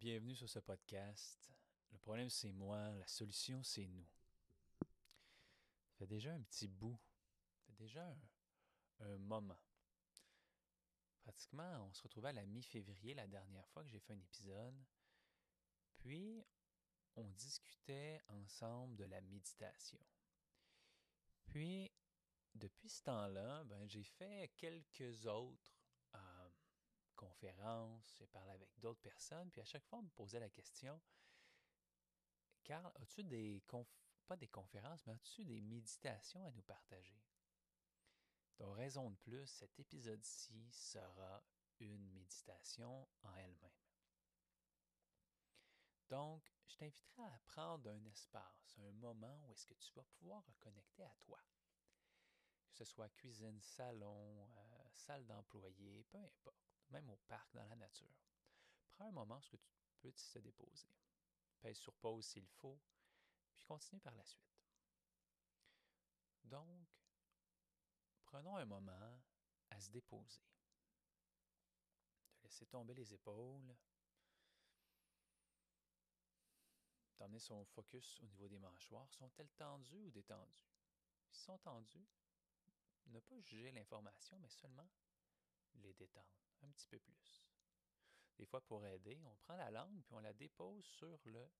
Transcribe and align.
Bienvenue 0.00 0.34
sur 0.34 0.48
ce 0.48 0.58
podcast. 0.58 1.52
Le 1.92 1.98
problème, 1.98 2.28
c'est 2.28 2.52
moi. 2.52 2.90
La 2.94 3.06
solution, 3.06 3.62
c'est 3.62 3.86
nous. 3.86 4.06
Ça 4.80 5.98
fait 5.98 6.06
déjà 6.06 6.32
un 6.32 6.42
petit 6.42 6.66
bout. 6.66 6.98
Ça 7.52 7.62
fait 7.66 7.84
déjà 7.84 8.16
un, 9.00 9.18
moment. 9.18 9.58
Pratiquement, 11.22 11.86
on 11.86 11.92
se 11.92 12.02
retrouvait 12.02 12.30
à 12.30 12.32
la 12.32 12.44
mi-février, 12.44 13.14
la 13.14 13.26
dernière 13.26 13.66
fois 13.68 13.84
que 13.84 13.90
j'ai 13.90 14.00
fait 14.00 14.14
un 14.14 14.20
épisode. 14.20 14.84
Puis, 15.98 16.44
on 17.16 17.28
discutait 17.30 18.20
ensemble 18.28 18.96
de 18.96 19.04
la 19.04 19.20
méditation. 19.20 20.00
Puis, 21.46 21.90
depuis 22.54 22.88
ce 22.88 23.02
temps-là, 23.04 23.64
ben, 23.64 23.88
j'ai 23.88 24.04
fait 24.04 24.52
quelques 24.56 25.26
autres 25.26 25.73
conférences, 27.14 28.14
j'ai 28.18 28.26
parlé 28.26 28.52
avec 28.52 28.70
d'autres 28.78 29.00
personnes, 29.00 29.50
puis 29.50 29.60
à 29.60 29.64
chaque 29.64 29.84
fois, 29.84 29.98
on 29.98 30.02
me 30.02 30.10
posait 30.10 30.40
la 30.40 30.50
question 30.50 31.00
Carl, 32.64 32.90
as-tu 32.96 33.22
des 33.24 33.62
pas 34.26 34.36
des 34.36 34.48
conférences, 34.48 35.04
mais 35.06 35.12
as-tu 35.12 35.44
des 35.44 35.60
méditations 35.60 36.44
à 36.46 36.50
nous 36.52 36.62
partager? 36.62 37.20
Donc, 38.58 38.76
raison 38.76 39.10
de 39.10 39.16
plus, 39.16 39.46
cet 39.46 39.78
épisode-ci 39.78 40.72
sera 40.72 41.44
une 41.80 42.10
méditation 42.12 43.06
en 43.22 43.34
elle-même. 43.34 43.70
Donc, 46.08 46.42
je 46.66 46.76
t'inviterai 46.76 47.22
à 47.22 47.38
prendre 47.46 47.90
un 47.90 48.04
espace, 48.06 48.78
un 48.78 48.92
moment 48.92 49.36
où 49.42 49.52
est-ce 49.52 49.66
que 49.66 49.74
tu 49.74 49.92
vas 49.94 50.04
pouvoir 50.04 50.44
reconnecter 50.46 51.02
à 51.02 51.14
toi. 51.20 51.40
Que 52.70 52.78
ce 52.78 52.84
soit 52.84 53.08
cuisine, 53.10 53.60
salon, 53.60 54.48
euh, 54.56 54.88
salle 54.92 55.26
d'employé, 55.26 56.04
peu 56.04 56.18
importe 56.18 56.63
même 56.94 57.10
au 57.10 57.16
parc, 57.26 57.52
dans 57.52 57.64
la 57.64 57.76
nature. 57.76 58.14
Prends 58.92 59.06
un 59.06 59.10
moment 59.10 59.38
où 59.38 59.40
tu 59.40 59.58
peux 60.00 60.12
te 60.12 60.38
déposer. 60.38 60.88
Pèse 61.60 61.78
sur 61.78 61.94
pause 61.94 62.24
s'il 62.24 62.46
faut, 62.46 62.80
puis 63.52 63.64
continue 63.64 64.00
par 64.00 64.14
la 64.14 64.24
suite. 64.24 64.62
Donc, 66.44 66.86
prenons 68.22 68.56
un 68.56 68.64
moment 68.64 69.20
à 69.70 69.80
se 69.80 69.90
déposer. 69.90 70.42
De 72.36 72.44
laisser 72.44 72.66
tomber 72.66 72.94
les 72.94 73.12
épaules. 73.12 73.76
D'emmener 77.16 77.40
son 77.40 77.64
focus 77.64 78.20
au 78.20 78.26
niveau 78.26 78.48
des 78.48 78.58
mâchoires. 78.58 79.10
Sont-elles 79.10 79.50
tendues 79.56 80.02
ou 80.02 80.10
détendues? 80.10 80.68
Si 81.30 81.40
sont 81.42 81.58
tendues, 81.58 82.06
ne 83.06 83.18
pas 83.20 83.40
juger 83.40 83.72
l'information, 83.72 84.38
mais 84.38 84.50
seulement 84.50 84.88
les 85.74 85.94
détendre 85.94 86.44
petit 86.70 86.88
peu 86.88 86.98
plus. 86.98 87.44
Des 88.38 88.46
fois, 88.46 88.60
pour 88.60 88.84
aider, 88.86 89.20
on 89.24 89.36
prend 89.36 89.56
la 89.56 89.70
langue 89.70 90.02
puis 90.04 90.14
on 90.14 90.20
la 90.20 90.32
dépose 90.32 90.84
sur 90.84 91.18
le 91.24 91.50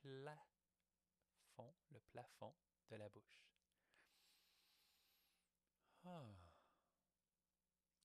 plafond, 0.00 1.74
le 1.90 2.00
plafond 2.00 2.54
de 2.90 2.96
la 2.96 3.08
bouche. 3.08 3.48
Ah. 6.04 6.34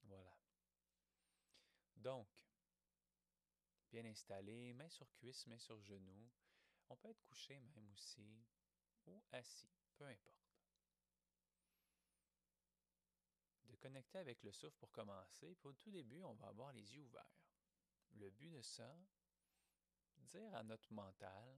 Voilà. 0.03 0.37
Donc, 1.97 2.29
bien 3.91 4.05
installé, 4.05 4.73
main 4.73 4.89
sur 4.89 5.11
cuisse, 5.13 5.45
main 5.47 5.59
sur 5.59 5.81
genou. 5.81 6.31
On 6.89 6.95
peut 6.95 7.09
être 7.09 7.23
couché 7.25 7.59
même 7.59 7.89
aussi, 7.91 8.45
ou 9.05 9.21
assis, 9.31 9.69
peu 9.97 10.05
importe 10.05 10.39
de 13.68 13.68
connecter 13.79 14.19
avec 14.19 14.43
le 14.43 14.51
souffle 14.51 14.77
pour 14.77 14.91
commencer. 14.91 15.55
Puis 15.55 15.67
au 15.67 15.73
tout 15.73 15.91
début, 15.91 16.23
on 16.23 16.33
va 16.33 16.47
avoir 16.47 16.71
les 16.73 16.95
yeux 16.95 17.01
ouverts. 17.01 17.39
Le 18.11 18.29
but 18.29 18.49
de 18.49 18.61
ça, 18.61 18.95
dire 20.17 20.53
à 20.55 20.63
notre 20.63 20.91
mental 20.93 21.57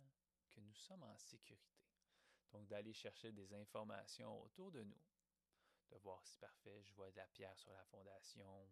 que 0.52 0.60
nous 0.60 0.74
sommes 0.74 1.04
en 1.04 1.18
sécurité. 1.18 1.82
Donc 2.52 2.68
d'aller 2.68 2.94
chercher 2.94 3.32
des 3.32 3.54
informations 3.54 4.42
autour 4.44 4.72
de 4.72 4.84
nous. 4.84 5.02
De 5.90 5.98
voir 5.98 6.26
si 6.26 6.38
parfait, 6.38 6.82
je 6.84 6.94
vois 6.94 7.12
de 7.12 7.18
la 7.18 7.28
pierre 7.28 7.58
sur 7.58 7.74
la 7.74 7.84
fondation, 7.86 8.72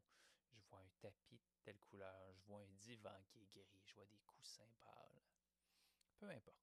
je 0.52 0.62
vois 0.70 0.80
un 0.80 0.90
tapis 1.00 1.38
de 1.38 1.64
telle 1.64 1.80
couleur, 1.80 2.34
je 2.34 2.44
vois 2.46 2.62
un 2.62 2.74
divan 2.76 3.22
qui 3.28 3.42
est 3.42 3.54
gris, 3.54 3.84
je 3.86 3.96
vois 3.96 4.06
des 4.06 4.20
coussins 4.26 4.72
pâles. 4.82 5.22
Peu 6.18 6.30
importe. 6.30 6.60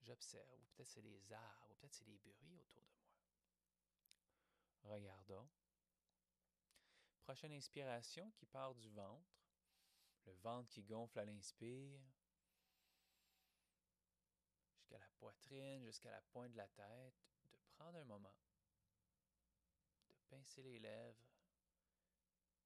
J'observe, 0.00 0.60
ou 0.62 0.66
peut-être 0.74 0.88
c'est 0.88 1.02
les 1.02 1.32
arbres, 1.32 1.70
ou 1.70 1.74
peut-être 1.74 1.94
c'est 1.94 2.06
les 2.06 2.18
bruits 2.18 2.56
autour 2.56 2.82
de 2.82 2.92
moi. 2.92 3.07
Regardons. 4.88 5.46
Prochaine 7.20 7.52
inspiration 7.52 8.30
qui 8.30 8.46
part 8.46 8.74
du 8.74 8.88
ventre. 8.90 9.38
Le 10.24 10.32
ventre 10.32 10.68
qui 10.70 10.82
gonfle 10.82 11.18
à 11.18 11.24
l'inspire. 11.26 12.00
Jusqu'à 14.76 14.98
la 14.98 15.08
poitrine, 15.18 15.84
jusqu'à 15.84 16.10
la 16.10 16.22
pointe 16.22 16.52
de 16.52 16.56
la 16.56 16.68
tête. 16.68 17.14
De 17.52 17.58
prendre 17.76 17.98
un 17.98 18.04
moment. 18.04 18.34
De 20.08 20.14
pincer 20.30 20.62
les 20.62 20.78
lèvres. 20.78 21.28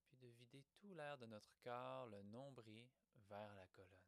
Puis 0.07 0.17
de 0.19 0.29
vider 0.29 0.65
tout 0.77 0.95
l'air 0.95 1.19
de 1.19 1.27
notre 1.27 1.53
corps, 1.61 2.07
le 2.07 2.23
nombril, 2.23 2.89
vers 3.29 3.55
la 3.57 3.67
colonne. 3.67 3.99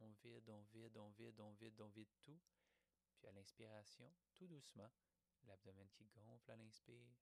On 0.00 0.10
vide, 0.22 0.48
on 0.48 0.62
vide, 0.72 0.96
on 0.96 1.10
vide, 1.10 1.40
on 1.40 1.52
vide, 1.52 1.80
on 1.80 1.88
vide 1.88 2.12
tout. 2.22 2.40
Puis 3.20 3.28
à 3.28 3.32
l'inspiration, 3.32 4.10
tout 4.34 4.46
doucement, 4.46 4.90
l'abdomen 5.44 5.88
qui 5.90 6.06
gonfle 6.06 6.50
à 6.50 6.56
l'inspire. 6.56 7.14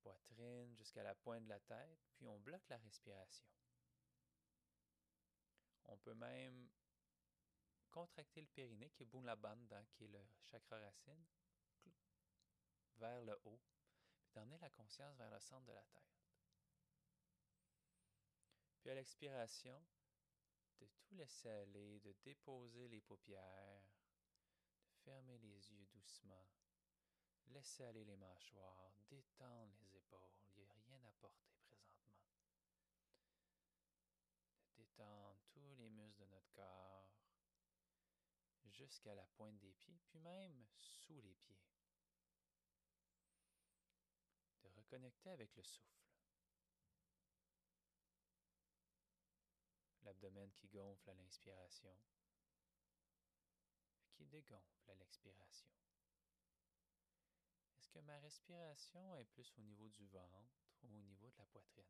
Poitrine 0.00 0.74
jusqu'à 0.74 1.02
la 1.02 1.14
pointe 1.14 1.44
de 1.44 1.50
la 1.50 1.60
tête, 1.60 2.00
puis 2.16 2.26
on 2.26 2.38
bloque 2.38 2.66
la 2.70 2.78
respiration. 2.78 3.46
On 5.84 5.98
peut 5.98 6.14
même 6.14 6.70
contracter 7.90 8.40
le 8.40 8.46
périnée, 8.46 8.90
qui 8.90 9.02
est 9.02 9.06
Bunda 9.06 9.84
qui 9.92 10.04
est 10.04 10.08
le 10.08 10.26
chakra 10.44 10.78
racine, 10.78 11.24
vers 12.96 13.22
le 13.22 13.38
haut, 13.44 13.60
puis 14.22 14.32
d'emmener 14.34 14.58
la 14.58 14.70
conscience 14.70 15.16
vers 15.16 15.30
le 15.30 15.40
centre 15.40 15.66
de 15.66 15.72
la 15.72 15.84
tête. 15.84 16.06
Puis 18.80 18.90
à 18.90 18.94
l'expiration, 18.94 19.82
de 20.78 20.86
tout 20.86 21.14
laisser 21.14 21.48
aller, 21.48 22.00
de 22.00 22.12
déposer 22.24 22.88
les 22.88 23.00
paupières, 23.00 23.82
de 24.88 24.94
fermer 25.04 25.38
les 25.38 25.72
yeux 25.72 25.86
doucement, 25.86 26.48
laisser 27.48 27.84
aller 27.84 28.04
les 28.04 28.16
mâchoires, 28.16 28.92
détendre 29.08 29.74
les 29.80 29.96
épaules, 29.96 30.36
il 30.56 30.62
n'y 30.62 30.68
a 30.68 30.74
rien 30.86 31.02
à 31.04 31.12
porter 31.12 31.52
présentement. 31.60 32.12
De 34.64 34.82
détendre 34.82 35.40
tous 35.52 35.74
les 35.76 35.90
muscles 35.90 36.20
de 36.20 36.26
notre 36.26 36.52
corps 36.52 37.10
jusqu'à 38.64 39.14
la 39.14 39.26
pointe 39.26 39.58
des 39.58 39.72
pieds, 39.72 40.00
puis 40.06 40.18
même 40.20 40.66
sous 40.76 41.20
les 41.20 41.34
pieds. 41.34 41.60
De 44.62 44.68
reconnecter 44.68 45.30
avec 45.30 45.54
le 45.56 45.62
souffle. 45.62 46.15
L'abdomen 50.16 50.50
qui 50.54 50.68
gonfle 50.68 51.10
à 51.10 51.14
l'inspiration, 51.14 51.94
qui 54.12 54.24
dégonfle 54.24 54.90
à 54.90 54.94
l'expiration. 54.94 55.68
Est-ce 57.76 57.90
que 57.90 57.98
ma 57.98 58.18
respiration 58.20 59.16
est 59.16 59.26
plus 59.26 59.52
au 59.58 59.62
niveau 59.62 59.88
du 59.90 60.06
ventre 60.06 60.64
ou 60.82 60.96
au 60.96 61.02
niveau 61.02 61.30
de 61.30 61.36
la 61.36 61.44
poitrine? 61.46 61.84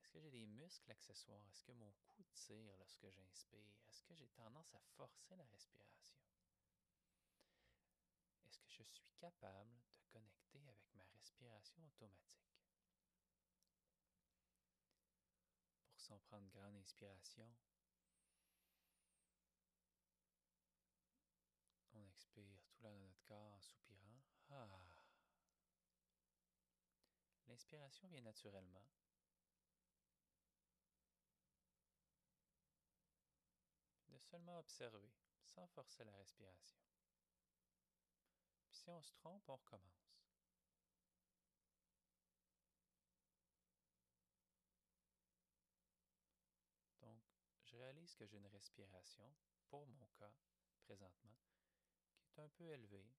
Est-ce 0.00 0.08
que 0.10 0.20
j'ai 0.20 0.30
des 0.30 0.46
muscles 0.46 0.90
accessoires? 0.90 1.46
Est-ce 1.50 1.64
que 1.64 1.72
mon 1.72 1.92
cou 2.06 2.24
tire 2.32 2.76
lorsque 2.78 3.10
j'inspire? 3.10 3.76
Est-ce 3.90 4.02
que 4.04 4.14
j'ai 4.14 4.28
tendance 4.28 4.74
à 4.74 4.80
forcer 4.96 5.36
la 5.36 5.44
respiration? 5.46 6.18
Est-ce 8.46 8.58
que 8.58 8.70
je 8.70 8.82
suis 8.82 9.04
capable 9.18 9.82
de 9.92 10.00
connecter 10.10 10.66
avec 10.66 10.94
ma 10.94 11.04
respiration 11.12 11.84
automatique? 11.84 12.67
Sans 16.08 16.18
prendre 16.20 16.44
une 16.44 16.50
grande 16.50 16.76
inspiration. 16.76 17.46
On 21.92 22.02
expire 22.06 22.62
tout 22.66 22.82
là 22.82 22.90
dans 22.90 22.98
notre 22.98 23.22
corps 23.24 23.52
en 23.52 23.60
soupirant. 23.60 24.22
Ah. 24.50 24.66
L'inspiration 27.46 28.08
vient 28.08 28.22
naturellement. 28.22 28.86
De 34.08 34.18
seulement 34.18 34.58
observer, 34.58 35.12
sans 35.42 35.66
forcer 35.66 36.04
la 36.04 36.16
respiration. 36.16 36.78
Si 38.70 38.90
on 38.90 39.02
se 39.02 39.12
trompe, 39.12 39.46
on 39.48 39.56
recommence. 39.56 40.17
Que 48.14 48.26
j'ai 48.26 48.36
une 48.38 48.46
respiration, 48.46 49.34
pour 49.68 49.86
mon 49.86 50.06
cas, 50.18 50.32
présentement, 50.80 51.36
qui 52.30 52.40
est 52.40 52.44
un 52.44 52.48
peu 52.48 52.70
élevée, 52.70 53.10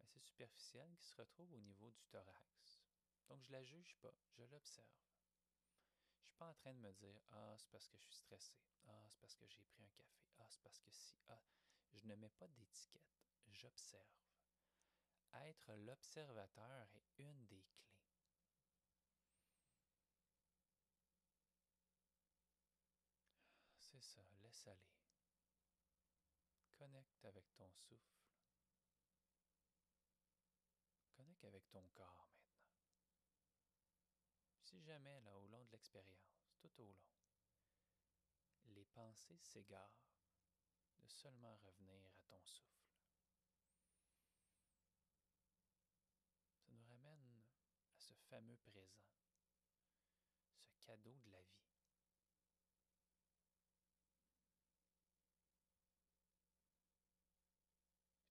assez 0.00 0.20
superficielle, 0.20 0.94
qui 0.96 1.06
se 1.06 1.16
retrouve 1.16 1.52
au 1.52 1.60
niveau 1.60 1.90
du 1.90 2.04
thorax. 2.06 2.80
Donc, 3.28 3.42
je 3.42 3.52
la 3.52 3.64
juge 3.64 3.96
pas, 4.00 4.14
je 4.32 4.44
l'observe. 4.44 4.86
Je 6.20 6.28
suis 6.28 6.36
pas 6.36 6.48
en 6.48 6.54
train 6.54 6.74
de 6.74 6.80
me 6.80 6.92
dire 6.92 7.20
Ah, 7.30 7.54
c'est 7.58 7.70
parce 7.70 7.86
que 7.88 7.96
je 7.96 8.02
suis 8.02 8.14
stressé. 8.14 8.54
Ah, 8.86 9.06
c'est 9.08 9.20
parce 9.20 9.36
que 9.36 9.46
j'ai 9.46 9.62
pris 9.62 9.82
un 9.82 9.90
café. 9.90 10.20
Ah, 10.38 10.46
c'est 10.48 10.60
parce 10.62 10.78
que 10.80 10.90
si. 10.90 11.16
Ah, 11.28 11.40
je 11.92 12.06
ne 12.06 12.14
mets 12.16 12.30
pas 12.30 12.48
d'étiquette. 12.48 13.02
J'observe. 13.46 14.08
Être 15.34 15.74
l'observateur 15.74 16.88
est 16.94 17.18
une 17.18 17.46
des 17.46 17.62
clés. 17.62 17.84
C'est 23.78 24.00
ça, 24.00 24.20
laisse 24.42 24.66
aller. 24.66 24.94
Avec 27.24 27.54
ton 27.56 27.70
souffle. 27.72 28.20
Connecte 31.14 31.44
avec 31.44 31.70
ton 31.70 31.82
corps 31.94 32.28
maintenant. 32.36 32.76
Si 34.60 34.82
jamais, 34.82 35.20
là, 35.22 35.36
au 35.38 35.46
long 35.46 35.64
de 35.64 35.72
l'expérience, 35.72 36.44
tout 36.58 36.80
au 36.82 36.86
long, 36.86 37.14
les 38.66 38.84
pensées 38.84 39.38
s'égarent, 39.38 40.04
de 40.98 41.06
seulement 41.06 41.56
revenir 41.56 42.04
à 42.06 42.22
ton 42.28 42.42
souffle. 42.44 42.92
Ça 46.58 46.72
nous 46.72 46.84
ramène 46.84 47.42
à 47.94 47.98
ce 47.98 48.14
fameux 48.28 48.56
présent, 48.56 49.06
ce 50.62 50.76
cadeau 50.86 51.16
de 51.20 51.30
la 51.30 51.42
vie. 51.42 51.64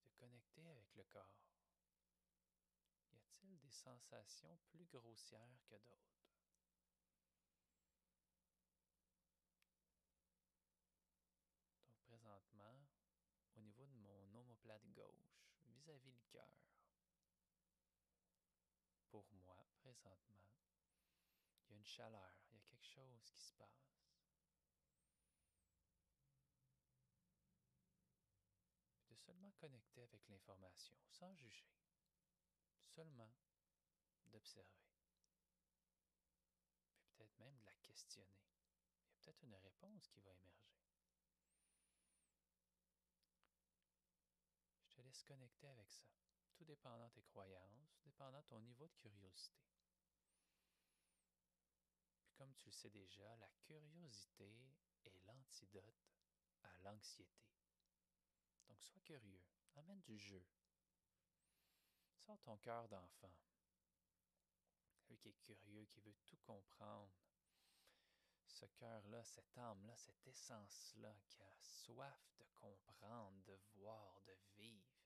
de 0.04 0.10
connecter 0.20 0.68
avec 0.70 0.94
le 0.96 1.03
Y 3.12 3.16
a-t-il 3.16 3.60
des 3.60 3.72
sensations 3.72 4.58
plus 4.70 4.86
grossières 4.86 5.64
que 5.68 5.76
d'autres? 5.76 6.24
Donc 11.86 11.98
présentement, 12.02 12.88
au 13.56 13.62
niveau 13.62 13.86
de 13.86 13.96
mon 13.96 14.36
omoplate 14.36 14.90
gauche, 14.92 15.46
vis-à-vis 15.68 16.12
le 16.12 16.24
cœur, 16.32 16.64
pour 19.10 19.32
moi, 19.34 19.68
présentement, 19.76 20.50
il 21.68 21.72
y 21.72 21.74
a 21.74 21.78
une 21.78 21.86
chaleur, 21.86 22.34
il 22.50 22.56
y 22.56 22.60
a 22.60 22.64
quelque 22.64 22.88
chose 22.88 23.30
qui 23.32 23.42
se 23.42 23.54
passe. 23.54 24.03
Seulement 29.26 29.52
connecter 29.52 30.02
avec 30.04 30.28
l'information, 30.28 30.98
sans 31.08 31.34
juger 31.36 31.70
seulement 32.96 33.34
d'observer. 34.26 34.84
Puis 37.02 37.12
peut-être 37.16 37.38
même 37.38 37.56
de 37.58 37.66
la 37.66 37.74
questionner. 37.84 38.42
Il 39.02 39.08
y 39.08 39.14
a 39.14 39.16
peut-être 39.22 39.44
une 39.44 39.56
réponse 39.56 40.08
qui 40.10 40.20
va 40.22 40.32
émerger. 40.32 40.74
Je 44.88 44.96
te 44.96 45.02
laisse 45.02 45.24
connecter 45.24 45.68
avec 45.68 45.92
ça, 45.92 46.06
tout 46.56 46.66
dépendant 46.66 47.08
de 47.08 47.14
tes 47.14 47.24
croyances, 47.24 48.00
dépendant 48.04 48.42
de 48.42 48.48
ton 48.48 48.60
niveau 48.60 48.88
de 48.88 48.94
curiosité. 48.96 49.64
Puis 52.24 52.34
comme 52.36 52.54
tu 52.56 52.68
le 52.68 52.74
sais 52.74 52.90
déjà, 52.90 53.36
la 53.38 53.50
curiosité 53.62 54.76
est 55.06 55.26
l'antidote 55.26 56.12
à 56.64 56.78
l'anxiété. 56.84 57.44
Donc 58.74 58.82
sois 58.82 59.02
curieux, 59.02 59.40
amène 59.76 60.02
du 60.02 60.18
jeu, 60.18 60.44
Sors 62.18 62.42
ton 62.42 62.58
cœur 62.58 62.88
d'enfant. 62.88 63.38
Lui 65.08 65.18
qui 65.20 65.30
est 65.30 65.38
curieux, 65.44 65.86
qui 65.86 66.00
veut 66.00 66.16
tout 66.26 66.38
comprendre. 66.38 67.14
Ce 68.48 68.66
cœur-là, 68.66 69.24
cette 69.24 69.56
âme-là, 69.60 69.96
cette 69.96 70.26
essence-là 70.26 71.14
qui 71.28 71.44
a 71.44 71.56
soif 71.62 72.34
de 72.40 72.46
comprendre, 72.56 73.44
de 73.44 73.60
voir, 73.76 74.24
de 74.24 74.36
vivre. 74.58 75.06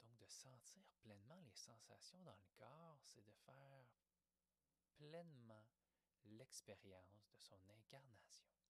Donc 0.00 0.16
de 0.16 0.28
sentir 0.28 0.86
pleinement 1.02 1.40
les 1.42 1.56
sensations 1.56 2.22
dans 2.22 2.36
le 2.36 2.48
corps, 2.56 3.02
c'est 3.02 3.26
de 3.26 3.32
faire 3.32 3.86
pleinement 4.96 5.66
l'expérience 6.24 7.28
de 7.28 7.38
son 7.38 7.60
incarnation. 7.68 8.63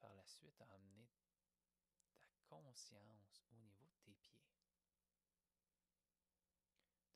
Par 0.00 0.14
la 0.14 0.24
suite 0.26 0.60
amener 0.60 1.08
ta 2.16 2.26
conscience 2.48 3.44
au 3.50 3.56
niveau 3.56 3.86
de 3.86 3.96
tes 4.04 4.14
pieds, 4.14 4.42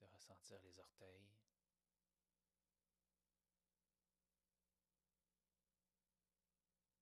de 0.00 0.06
ressentir 0.06 0.60
les 0.62 0.78
orteils, 0.78 1.34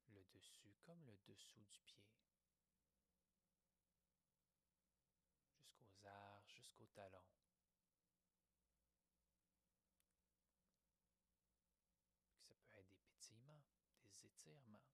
le 0.09 0.25
dessus 0.33 0.75
comme 0.83 1.05
le 1.07 1.17
dessous 1.27 1.65
du 1.65 1.81
pied, 1.81 2.05
jusqu'aux 5.59 6.07
arches, 6.07 6.55
jusqu'aux 6.57 6.87
talons. 6.95 7.23
ça 12.47 12.55
peut 12.71 12.79
être 12.79 12.89
des 12.89 12.99
pétillements, 12.99 13.63
des 14.03 14.25
étirements 14.25 14.85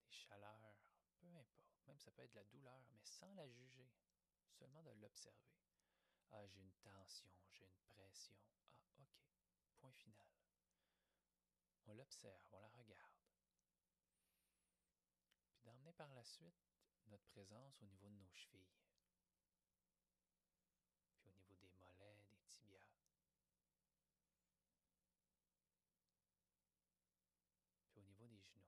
des 0.00 0.10
chaleurs, 0.10 0.76
peu 1.18 1.26
importe. 1.28 1.86
Même 1.86 1.98
ça 1.98 2.10
peut 2.10 2.22
être 2.22 2.30
de 2.32 2.36
la 2.36 2.44
douleur, 2.44 2.82
mais 2.92 3.00
sans 3.02 3.34
la 3.34 3.48
juger, 3.48 3.90
seulement 4.50 4.82
de 4.82 4.90
l'observer. 4.92 5.36
Ah, 6.30 6.46
j'ai 6.46 6.60
une 6.60 6.72
tension, 6.82 7.30
j'ai 7.50 7.64
une 7.64 7.78
pression. 7.88 8.36
Ah, 8.98 9.02
ok, 9.02 9.18
point 9.78 9.92
final. 9.92 10.26
On 11.86 11.94
l'observe, 11.94 12.46
on 12.52 12.60
la 12.60 12.68
regarde. 12.68 13.12
Puis 15.50 15.62
d'emmener 15.64 15.92
par 15.92 16.12
la 16.14 16.24
suite 16.24 16.70
notre 17.06 17.26
présence 17.26 17.82
au 17.82 17.86
niveau 17.86 18.08
de 18.08 18.14
nos 18.14 18.28
chevilles. 18.28 18.78
Puis 21.18 21.28
au 21.28 21.32
niveau 21.32 21.56
des 21.56 21.70
mollets, 21.70 22.24
des 22.30 22.38
tibias. 22.46 23.00
au 28.00 28.02
niveau 28.02 28.26
des 28.28 28.40
genoux. 28.40 28.64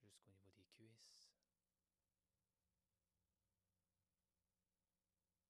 Jusqu'au 0.00 0.30
niveau 0.30 0.50
des 0.56 0.64
cuisses. 0.64 1.30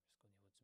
Jusqu'au 0.02 0.26
niveau 0.26 0.46
du 0.48 0.63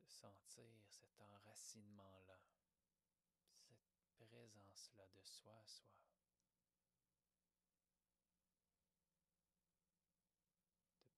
De 0.00 0.08
sentir 0.08 0.72
cet 0.88 1.20
enracinement-là, 1.20 2.40
cette 3.58 3.84
présence-là 4.16 5.06
de 5.14 5.22
soi 5.22 5.58
à 5.58 5.66
soi. 5.66 5.96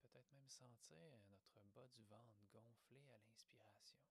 peut-être 0.00 0.32
même 0.32 0.48
sentir 0.48 1.16
notre 1.28 1.60
bas 1.74 1.86
du 1.88 2.02
ventre 2.04 2.44
gonfler 2.50 3.08
à 3.10 3.18
l'inspiration, 3.18 4.02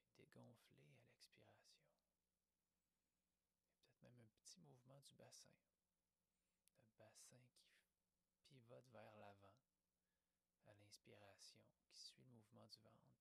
puis 0.00 0.10
dégonfler 0.16 0.90
à 0.90 0.98
l'expiration. 1.04 1.76
peut-être 3.78 4.02
même 4.02 4.18
un 4.18 4.26
petit 4.40 4.60
mouvement 4.60 5.00
du 5.00 5.12
bassin, 5.14 5.54
le 6.82 6.90
bassin 6.98 7.46
qui 7.54 7.65
pivote 8.66 8.88
vers 8.92 9.12
l'avant 9.20 9.54
à 10.66 10.74
l'inspiration, 10.74 11.60
qui 11.84 11.96
suit 11.96 12.18
le 12.18 12.34
mouvement 12.34 12.66
du 12.66 12.78
ventre, 12.82 13.15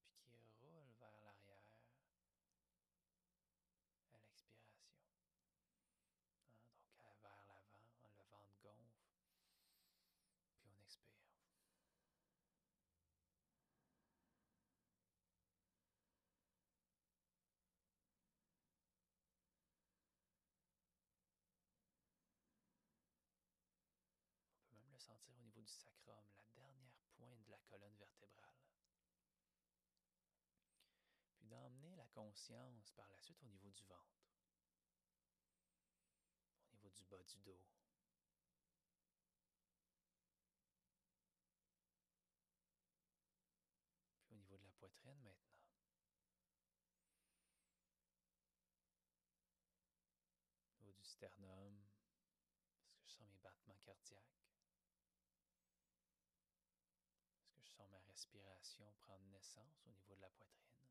sentir 25.05 25.35
au 25.37 25.41
niveau 25.43 25.61
du 25.61 25.71
sacrum, 25.71 26.25
la 26.35 26.45
dernière 26.55 26.97
pointe 27.15 27.43
de 27.43 27.51
la 27.51 27.59
colonne 27.69 27.95
vertébrale. 27.97 28.57
Puis 31.35 31.45
d'emmener 31.45 31.95
la 31.95 32.07
conscience 32.07 32.91
par 32.93 33.07
la 33.09 33.19
suite 33.19 33.43
au 33.43 33.47
niveau 33.47 33.71
du 33.71 33.83
ventre, 33.83 34.25
au 36.65 36.71
niveau 36.71 36.89
du 36.89 37.03
bas 37.05 37.23
du 37.23 37.37
dos. 37.39 37.61
Puis 44.23 44.33
au 44.33 44.37
niveau 44.37 44.57
de 44.57 44.63
la 44.63 44.71
poitrine 44.71 45.21
maintenant. 45.21 45.61
Au 50.71 50.77
niveau 50.79 50.93
du 50.93 51.05
sternum, 51.05 51.85
parce 52.81 52.95
que 52.97 53.05
je 53.05 53.13
sens 53.13 53.27
mes 53.27 53.37
battements 53.37 53.77
cardiaques. 53.83 54.44
Sens 57.75 57.89
ma 57.89 57.99
respiration 57.99 58.93
prendre 59.01 59.25
naissance 59.25 59.81
au 59.85 59.89
niveau 59.89 60.15
de 60.15 60.21
la 60.21 60.29
poitrine? 60.29 60.89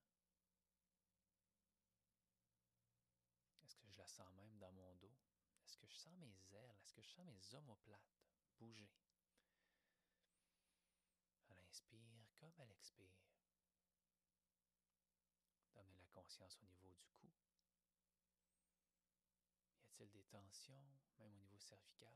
Est-ce 3.62 3.76
que 3.76 3.88
je 3.88 3.96
la 3.98 4.06
sens 4.06 4.30
même 4.34 4.58
dans 4.58 4.70
mon 4.72 4.94
dos? 4.96 5.16
Est-ce 5.64 5.78
que 5.78 5.86
je 5.86 5.96
sens 5.96 6.14
mes 6.18 6.54
ailes? 6.54 6.76
Est-ce 6.82 6.92
que 6.92 7.02
je 7.02 7.08
sens 7.08 7.26
mes 7.26 7.54
omoplates 7.54 8.20
bouger? 8.58 8.92
À 11.48 11.54
l'inspire 11.54 12.28
comme 12.36 12.52
à 12.58 12.66
l'expire. 12.66 13.16
D'amener 15.74 15.96
la 15.96 16.06
conscience 16.08 16.60
au 16.60 16.66
niveau 16.66 16.92
du 16.92 17.06
cou. 17.18 17.32
Y 19.80 19.86
a-t-il 19.86 20.10
des 20.10 20.24
tensions, 20.24 20.98
même 21.18 21.32
au 21.32 21.38
niveau 21.38 21.58
cervical? 21.58 22.14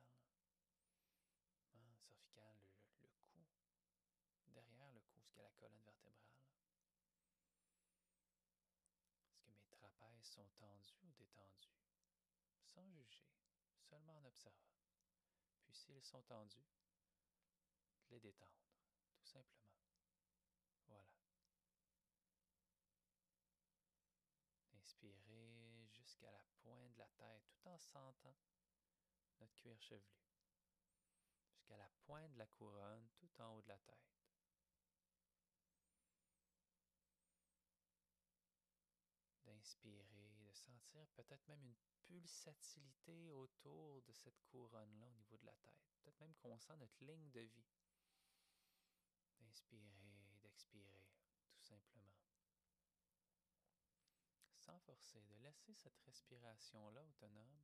Hein, 1.73 1.97
cervical, 1.97 2.57
le, 3.03 3.09
le 3.09 3.11
cou. 3.33 3.47
Derrière 4.47 4.91
le 4.93 5.01
cou, 5.01 5.21
jusqu'à 5.21 5.43
la 5.43 5.51
colonne 5.53 5.83
vertébrale. 5.85 6.35
Est-ce 9.31 9.41
que 9.41 9.51
mes 9.51 9.57
sont 10.23 10.49
tendus 10.57 10.99
ou 11.03 11.13
détendus? 11.13 11.77
Sans 12.63 12.87
juger, 12.91 13.27
seulement 13.81 14.19
en 14.19 14.25
observant. 14.25 14.73
Puis 15.63 15.75
s'ils 15.75 16.03
sont 16.03 16.23
tendus, 16.23 16.67
les 18.11 18.21
détendre, 18.21 18.53
tout 19.17 19.27
simplement. 19.27 19.75
Voilà. 20.87 21.09
Inspirez 24.73 25.89
jusqu'à 25.93 26.31
la 26.31 26.43
pointe 26.63 26.93
de 26.93 26.99
la 26.99 27.09
tête 27.17 27.43
tout 27.49 27.69
en 27.69 27.79
sentant 27.79 28.37
notre 29.41 29.55
cuir 29.57 29.81
chevelu. 29.81 30.03
Jusqu'à 31.51 31.77
la 31.77 31.89
pointe 32.07 32.33
de 32.33 32.39
la 32.39 32.47
couronne 32.47 33.09
tout 33.17 33.41
en 33.41 33.55
haut 33.55 33.63
de 33.63 33.69
la 33.69 33.79
tête. 33.79 34.18
D'inspirer, 39.69 40.39
de 40.41 40.53
sentir 40.53 41.07
peut-être 41.09 41.47
même 41.49 41.63
une 41.63 41.77
pulsatilité 42.07 43.31
autour 43.33 44.03
de 44.03 44.13
cette 44.13 44.41
couronne-là 44.47 45.07
au 45.07 45.15
niveau 45.15 45.37
de 45.37 45.45
la 45.45 45.53
tête. 45.57 45.77
Peut-être 46.03 46.21
même 46.21 46.35
qu'on 46.37 46.59
sent 46.59 46.77
notre 46.77 47.05
ligne 47.05 47.31
de 47.31 47.41
vie. 47.41 47.69
D'inspirer, 49.39 50.39
d'expirer, 50.43 51.05
tout 51.53 51.61
simplement. 51.61 52.17
Sans 54.57 54.79
forcer, 54.79 55.21
de 55.23 55.35
laisser 55.37 55.75
cette 55.75 55.99
respiration-là 56.07 57.05
autonome. 57.05 57.63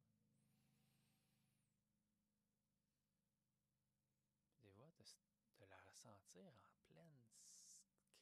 De, 4.61 5.65
la 5.67 5.81
ressentir 5.81 6.53
en 6.59 6.75
pleine 6.87 7.25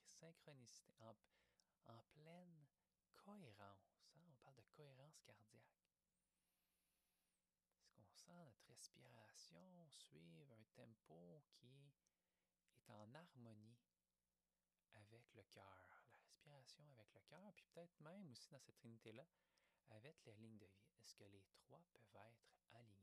synchronicité, 0.06 0.94
en 1.86 2.02
pleine 2.14 2.66
cohérence. 3.22 4.06
Hein? 4.16 4.22
On 4.28 4.36
parle 4.42 4.56
de 4.56 4.62
cohérence 4.76 5.20
cardiaque. 5.20 5.62
Est-ce 7.80 7.90
qu'on 7.92 8.10
sent 8.10 8.44
notre 8.44 8.66
respiration 8.68 9.88
suivre 9.88 10.52
un 10.52 10.64
tempo 10.74 11.42
qui 11.54 11.66
est 11.68 12.90
en 12.90 13.14
harmonie 13.14 13.78
avec 14.94 15.32
le 15.34 15.42
cœur, 15.44 16.04
la 16.10 16.18
respiration 16.20 16.84
avec 16.90 17.12
le 17.14 17.20
cœur, 17.22 17.52
puis 17.54 17.64
peut-être 17.72 18.00
même 18.00 18.30
aussi 18.30 18.48
dans 18.50 18.60
cette 18.60 18.76
trinité-là, 18.76 19.26
avec 19.88 20.24
la 20.26 20.34
ligne 20.34 20.58
de 20.58 20.66
vie. 20.66 20.90
Est-ce 20.98 21.14
que 21.14 21.24
les 21.24 21.42
trois 21.42 21.82
peuvent 21.92 22.14
être 22.14 22.52
alignés? 22.72 22.98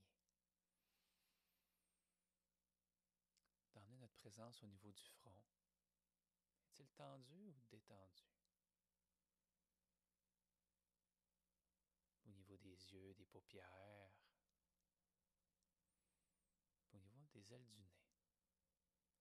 D'emmener 3.74 3.98
notre 3.98 4.16
présence 4.16 4.62
au 4.64 4.68
niveau 4.68 4.92
du 4.92 5.04
front. 5.04 5.42
Est-il 6.66 6.90
tendu 6.92 7.50
ou 7.50 7.62
détendu? 7.70 8.24
au 12.30 12.32
niveau 12.32 12.58
des 12.58 12.79
yeux, 12.92 13.14
des 13.14 13.26
paupières, 13.26 14.12
au 16.94 16.98
niveau 16.98 17.26
des 17.28 17.54
ailes 17.54 17.66
du 17.66 17.78
nez? 17.80 17.96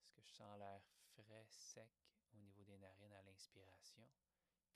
Est-ce 0.00 0.12
que 0.12 0.22
je 0.22 0.28
sens 0.28 0.58
l'air 0.58 0.82
frais, 1.14 1.46
sec 1.50 1.90
au 2.32 2.36
niveau 2.36 2.64
des 2.64 2.78
narines 2.78 3.12
à 3.12 3.22
l'inspiration, 3.22 4.08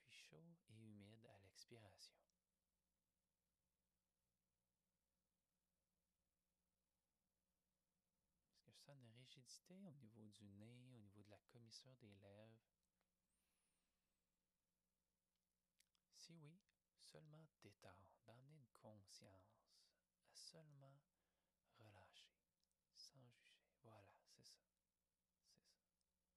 puis 0.01 0.11
chaud 0.11 0.57
et 0.69 0.75
humide 0.75 1.27
à 1.27 1.39
l'expiration? 1.39 2.17
Est-ce 8.51 8.61
que 8.65 8.71
je 8.73 8.79
sens 8.79 8.97
une 8.99 9.13
rigidité 9.13 9.87
au 9.87 9.95
niveau 9.95 10.27
du 10.29 10.45
nez, 10.45 10.91
au 10.95 10.99
niveau 10.99 11.23
de 11.23 11.31
la 11.31 11.41
commissure 11.53 11.97
des 11.97 12.15
lèvres? 12.17 12.61
Si 16.15 16.35
oui, 16.35 16.61
seulement 16.99 17.47
détendre, 17.63 18.17
d'amener 18.25 18.53
une 18.53 18.67
à 19.27 20.33
seulement 20.33 21.01
relâcher, 21.79 22.35
sans 22.95 23.29
juger. 23.31 23.67
Voilà, 23.83 24.15
c'est 24.27 24.43
ça. 24.43 24.61
C'est 24.95 25.03
ça. 25.71 26.33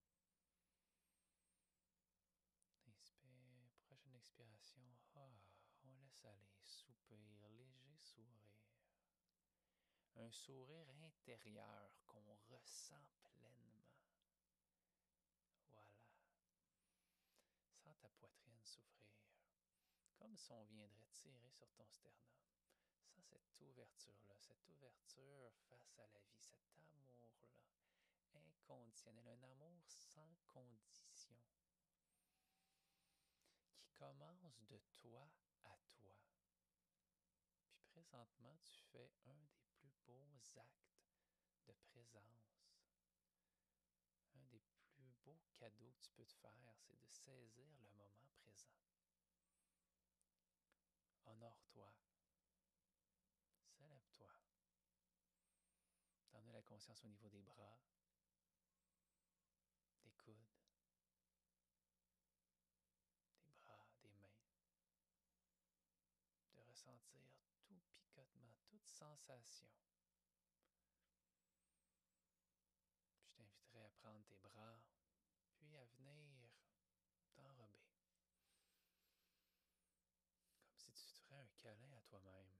Inspire, 2.87 3.71
prochaine 3.85 4.15
expiration. 4.15 4.83
Ah, 5.15 5.41
on 5.83 5.93
laisse 5.95 6.25
aller, 6.25 6.53
soupir, 6.61 7.47
léger 7.49 7.95
sourire. 7.97 8.53
Un 10.15 10.31
sourire 10.31 10.89
intérieur 11.03 11.91
qu'on 12.07 12.35
ressent 12.49 13.05
pleinement. 13.19 13.85
Voilà. 15.73 15.89
Sens 17.83 17.99
ta 17.99 18.09
poitrine 18.09 18.63
souffrir 18.63 19.05
comme 20.25 20.37
si 20.37 20.51
on 20.53 20.63
viendrait 20.63 21.07
tirer 21.11 21.49
sur 21.51 21.69
ton 21.73 21.87
sternum. 21.87 22.54
Cette 23.21 23.61
ouverture-là, 23.61 24.35
cette 24.39 24.67
ouverture 24.67 25.51
face 25.69 25.97
à 25.99 26.07
la 26.07 26.19
vie, 26.19 26.39
cet 26.39 26.77
amour-là, 26.77 27.49
inconditionnel, 28.33 29.27
un 29.27 29.43
amour 29.43 29.83
sans 29.87 30.35
condition, 30.47 31.37
qui 33.73 33.87
commence 33.93 34.61
de 34.63 34.79
toi 34.93 35.29
à 35.63 35.77
toi. 35.89 36.15
Puis 37.69 37.85
présentement, 37.87 38.57
tu 38.63 38.79
fais 38.91 39.11
un 39.25 39.43
des 39.45 39.61
plus 39.77 39.91
beaux 40.05 40.37
actes 40.57 41.07
de 41.65 41.73
présence. 41.73 42.69
Un 44.33 44.45
des 44.45 44.61
plus 44.93 45.13
beaux 45.23 45.41
cadeaux 45.53 45.91
que 45.93 46.01
tu 46.01 46.11
peux 46.11 46.25
te 46.25 46.33
faire, 46.33 46.75
c'est 46.77 46.99
de 46.99 47.07
saisir 47.07 47.67
le 47.79 47.89
moment 47.89 48.27
présent. 48.43 48.75
Honore-toi. 51.25 52.04
Conscience 56.65 57.03
au 57.03 57.07
niveau 57.07 57.29
des 57.29 57.41
bras, 57.41 57.79
des 60.03 60.11
coudes, 60.13 60.49
des 63.45 63.53
bras, 63.53 63.87
des 64.01 64.11
mains. 64.13 64.37
De 66.53 66.59
ressentir 66.61 67.29
tout 67.65 67.81
picotement, 67.93 68.55
toute 68.67 68.85
sensation. 68.87 69.69
Je 73.23 73.31
t'inviterai 73.35 73.81
à 73.81 73.89
prendre 73.89 74.23
tes 74.25 74.37
bras, 74.37 74.79
puis 75.57 75.75
à 75.77 75.85
venir 75.97 76.49
t'enrober 77.35 77.85
si 80.73 80.91
tu 80.91 81.05
ferais 81.19 81.39
un 81.39 81.47
câlin 81.61 81.91
à 81.97 82.01
toi-même. 82.01 82.55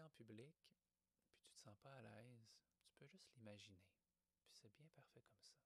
En 0.00 0.08
public, 0.08 0.54
puis 0.64 1.42
tu 1.42 1.52
te 1.52 1.58
sens 1.58 1.76
pas 1.82 1.94
à 1.94 2.02
l'aise, 2.02 2.48
tu 2.86 2.94
peux 2.94 3.06
juste 3.06 3.34
l'imaginer. 3.34 3.84
Puis 4.46 4.56
c'est 4.56 4.74
bien 4.74 4.88
parfait 4.94 5.20
comme 5.20 5.42
ça. 5.42 5.58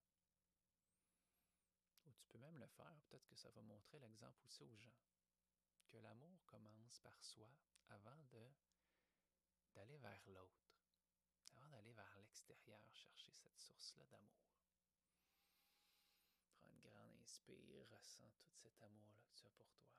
Ou 2.06 2.12
tu 2.12 2.26
peux 2.26 2.38
même 2.38 2.58
le 2.58 2.66
faire, 2.66 3.00
peut-être 3.08 3.26
que 3.26 3.36
ça 3.36 3.50
va 3.50 3.62
montrer 3.62 4.00
l'exemple 4.00 4.44
aussi 4.44 4.64
aux 4.64 4.76
gens. 4.76 4.98
Que 5.88 5.98
l'amour 5.98 6.44
commence 6.46 6.98
par 6.98 7.22
soi 7.22 7.48
avant 7.88 8.24
de 8.32 8.52
d'aller 9.74 9.98
vers 9.98 10.28
l'autre, 10.28 10.74
avant 11.54 11.68
d'aller 11.68 11.92
vers 11.92 12.16
l'extérieur 12.18 12.94
chercher 12.94 13.32
cette 13.32 13.58
source-là 13.58 14.06
d'amour. 14.06 14.44
Prends 16.56 16.70
une 16.70 16.80
grande 16.80 17.12
inspire, 17.22 17.88
ressens 17.90 18.30
tout 18.40 18.52
cet 18.52 18.82
amour-là 18.82 19.16
que 19.16 19.34
tu 19.34 19.46
as 19.46 19.50
pour 19.50 19.72
toi. 19.74 19.94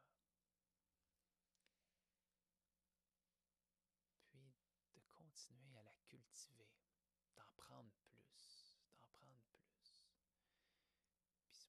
Puis 4.32 4.94
de 4.94 5.02
continuer 5.48 5.78
à 5.78 5.84
la 5.84 5.96
cultiver, 6.08 6.72
d'en 7.36 7.50
prendre 7.58 7.92
plus, 8.08 8.76
d'en 8.98 9.08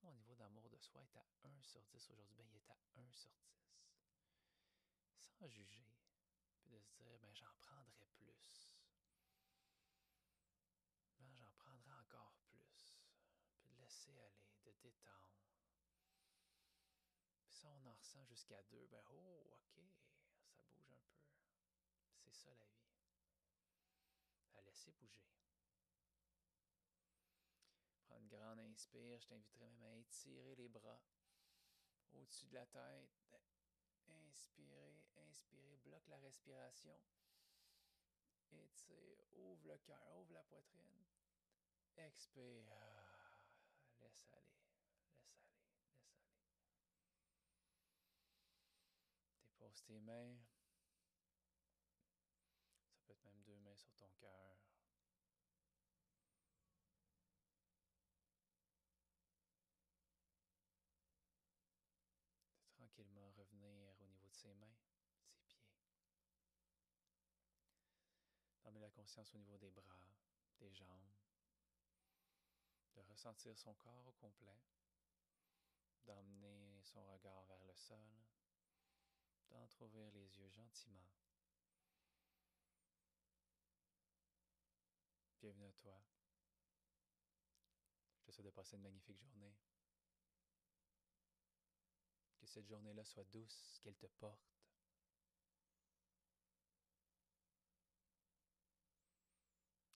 mon 0.07 0.15
niveau 0.15 0.37
d'amour 0.37 0.69
de 0.71 0.79
soi 0.79 1.03
est 1.03 1.17
à 1.17 1.27
1 1.43 1.63
sur 1.63 1.83
10 1.87 2.11
aujourd'hui, 2.11 2.37
ben 2.37 2.47
il 2.47 2.55
est 2.55 2.71
à 2.71 2.79
1 2.95 3.11
sur 3.11 3.33
10. 3.33 3.83
Sans 5.19 5.49
juger, 5.49 5.91
puis 6.61 6.69
de 6.69 6.79
se 6.79 6.93
dire, 6.95 7.19
ben 7.19 7.35
j'en 7.35 7.53
prendrai 7.59 8.07
plus. 8.15 8.71
Ben, 11.19 11.35
j'en 11.35 11.51
prendrai 11.57 11.91
encore 11.91 12.37
plus. 12.45 13.03
Puis 13.59 13.67
de 13.67 13.75
laisser 13.81 14.21
aller, 14.21 14.61
de 14.65 14.71
détendre. 14.81 15.43
Puis 17.43 17.57
ça, 17.57 17.69
on 17.69 17.85
en 17.85 17.95
ressent 17.95 18.25
jusqu'à 18.27 18.63
2, 18.71 18.87
ben 18.87 19.03
oh, 19.11 19.57
ok, 19.57 19.83
ça 20.55 20.63
bouge 20.71 20.93
un 20.93 21.03
peu. 21.11 21.27
C'est 22.15 22.33
ça 22.33 22.55
la 22.55 22.69
vie. 22.69 22.86
Laisser 24.77 24.93
bouger. 24.93 25.25
Prends 28.05 28.19
une 28.19 28.29
grande 28.29 28.61
inspire. 28.61 29.19
Je 29.19 29.27
t'inviterai 29.27 29.59
même 29.71 29.83
à 29.85 29.97
étirer 29.97 30.55
les 30.55 30.69
bras 30.69 31.01
au-dessus 32.13 32.47
de 32.49 32.55
la 32.57 32.67
tête. 32.67 33.27
Inspirez, 34.07 35.03
inspirez, 35.17 35.79
bloque 35.79 36.07
la 36.09 36.19
respiration. 36.19 37.01
Étire, 38.53 39.25
ouvre 39.33 39.67
le 39.67 39.79
cœur, 39.79 40.19
ouvre 40.19 40.35
la 40.35 40.45
poitrine. 40.45 41.07
Expire. 41.97 42.69
Laisse 43.99 44.27
aller, 44.29 44.29
laisse 44.29 44.29
aller, 44.31 44.59
laisse 44.61 44.93
aller. 44.93 45.09
Dépose 49.41 49.83
tes 49.85 50.01
mains. 50.01 50.37
Ça 52.91 53.01
peut 53.07 53.13
être 53.15 53.25
sur 53.77 53.93
ton 53.95 54.11
cœur. 54.21 54.47
tranquillement 62.73 63.31
revenir 63.33 63.93
au 64.01 64.07
niveau 64.07 64.29
de 64.29 64.35
ses 64.35 64.55
mains, 64.55 64.77
ses 65.25 65.41
pieds. 65.45 65.67
D'emmener 68.63 68.81
la 68.81 68.91
conscience 68.91 69.35
au 69.35 69.39
niveau 69.39 69.59
des 69.59 69.71
bras, 69.71 70.09
des 70.61 70.73
jambes, 70.73 71.15
de 72.95 73.01
ressentir 73.01 73.59
son 73.59 73.75
corps 73.75 74.07
au 74.07 74.13
complet, 74.13 74.61
d'emmener 76.07 76.81
son 76.83 77.05
regard 77.07 77.45
vers 77.47 77.65
le 77.65 77.75
sol, 77.75 78.25
d'entrouvrir 79.51 80.11
les 80.13 80.39
yeux 80.39 80.49
gentiment. 80.49 81.09
À 85.47 85.73
toi. 85.81 86.03
Je 88.19 88.25
te 88.25 88.33
souhaite 88.33 88.47
de 88.47 88.51
passer 88.51 88.75
une 88.75 88.83
magnifique 88.83 89.21
journée. 89.21 89.55
Que 92.37 92.47
cette 92.49 92.67
journée-là 92.67 93.05
soit 93.05 93.23
douce, 93.31 93.79
qu'elle 93.81 93.95
te 93.95 94.07
porte. 94.07 94.59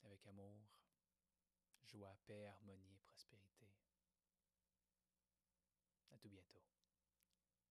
Avec 0.05 0.25
amour, 0.29 0.69
joie, 1.83 2.17
paix, 2.27 2.47
harmonie. 2.47 2.90